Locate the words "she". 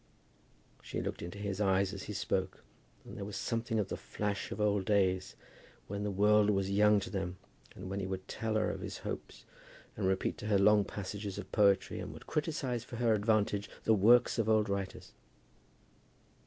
0.81-0.99